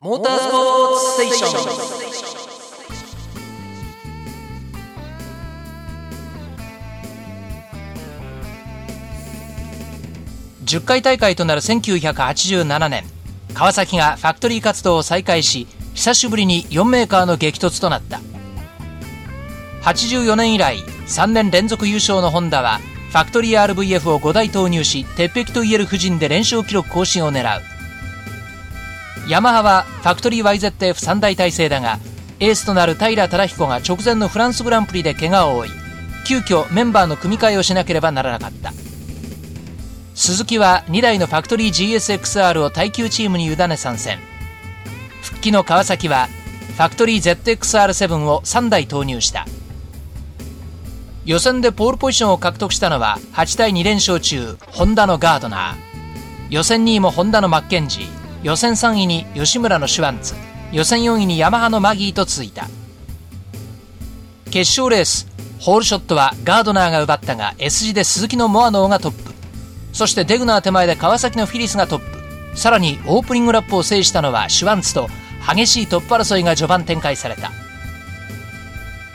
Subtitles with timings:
[0.00, 1.52] モータースポーツステーション。
[10.66, 13.02] 10回大会となる1987年。
[13.54, 18.20] 川崎がファクトリー活動を再開し久しぶりに4メーカーの激突となった。
[19.82, 20.76] 84年以来
[21.08, 22.78] 3年連続優勝のホンダは
[23.10, 27.77] ファクトリー RVF を5台投入し鉄壁と言える布陣で連勝記録更新を狙う。
[29.28, 31.98] ヤマハはファクトリー YZF3 大体制だが
[32.40, 35.70] エースとなる平忠彦が直前のフランスグランプリで怪我を負い
[36.26, 38.74] 急遽メンバーの組み替えをしなければならなかった。
[40.14, 44.18] 鈴木は2台のファクトリー GSXR を耐久チームに委ね参戦。
[45.22, 49.46] 復帰の川崎はファクトリー ZXR7 を3台投入した。
[51.24, 55.76] 予選でポールポジションを獲得したのは8対2連勝中ホンダのガードナー。
[56.50, 58.17] 予選2位もホンダのマッケンジー。
[58.42, 60.34] 予選3位に吉村のシュワンツ。
[60.70, 62.68] 予選4位にヤマハのマギーと続いた。
[64.50, 65.26] 決勝レース
[65.60, 69.32] ホールショットはガードナーが奪ったが S 字で鈴木のモアノーがトップ。
[69.92, 72.56] そしてデグナー手前で川崎のフィリスがトップ。
[72.56, 75.08] さらにオープニングラップを制したのはシュワンツと
[75.54, 77.50] 激しいトップ争いが序盤展開された。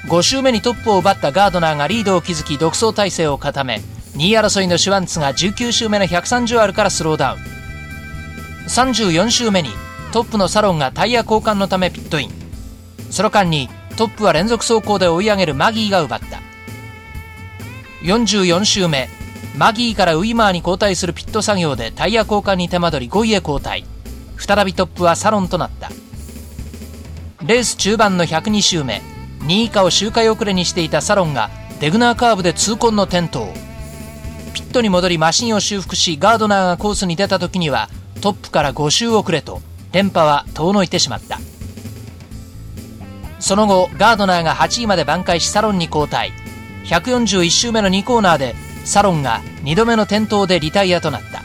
[0.08, 3.82] 5周目にトップを奪ったガードナーがリードを築き独走体制を固め
[4.16, 7.63] 2位争いのシュワンツが19周目の 130R からスローダウン。
[8.68, 9.70] 34周目に
[10.12, 12.32] トップのサロンがタイヤ交換のためピットイン。
[13.10, 16.42] その間にトップは連続走行で追い上げるマギーが奪った。
[18.04, 19.10] 44周目
[19.56, 23.86] マギーからウィマーに交代するピット作業でタイヤ交換に手間取り5位へ交代。
[24.38, 25.90] 再びトップはサロンとなった。
[27.46, 29.02] レース中盤の102周目
[29.42, 33.46] 2位以下を周回遅れにしていたサロンがデグナーカーブで痛恨の転倒。
[34.54, 37.90] ピットに戻りマシンを修復しガードナーがコースに出た時には
[38.24, 41.42] トップから5周遅れと連覇は遠のいてしまった。
[43.42, 46.32] その後ガードナーが8位まで挽回しサロンに交代。
[46.86, 51.42] 141周目の2コーナーでサロンが2度目の転倒でリタイアとなった。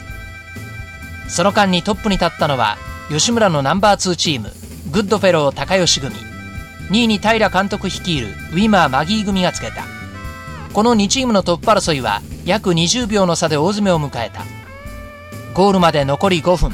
[1.29, 2.77] その間にトップに立ったのは
[3.09, 4.49] 吉村のナンバー2チーム
[4.89, 6.15] グッドフェロー高吉組。
[6.91, 9.83] 2位に平監督率いるウィマーマギー組がつけた。
[10.71, 14.58] この2チームのトップ争いは約20秒の差で大詰めを迎えた。
[15.53, 16.73] ゴールまで残り5分。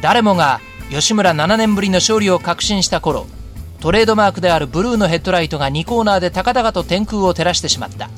[0.00, 3.26] 誰もが吉村7年ぶりの勝利を確信した頃
[3.80, 8.08] トレードマークであるブルーのヘッドライトが2コーナーで高々と天空を照らしてしまった。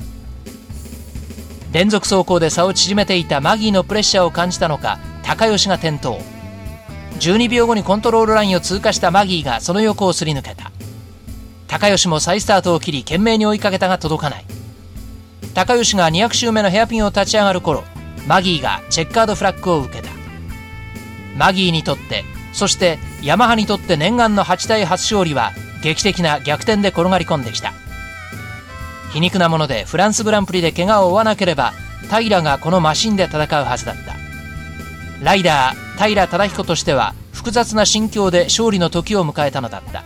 [1.71, 6.15] 連続走行で差を縮めていたマギーのプレッシャーを感じたのか高吉が転倒。
[7.19, 10.71] 12秒後にコントロールラインを通過したマギーがその横をすり抜けた。
[11.67, 14.45] 高吉も再スタートを切り懸命に追いかけたが届かない。
[15.53, 17.83] 高吉が200周目のヘアピンを立ち上がる頃
[18.27, 20.09] マギーがチェッカードフラッグを受けた。
[21.37, 25.51] マギーにとってそしてヤマハにとって念願の8対初勝利は
[25.83, 27.73] 劇的な逆転で転がり込んできた。
[29.13, 31.73] 皮肉なものでフランスグランプリで怪我を負わなければ
[32.09, 34.15] 平がこのマシンで戦うはずだった。
[35.23, 40.03] ライダー平忠彦としては複雑な心境で勝利の時を迎えたのだった。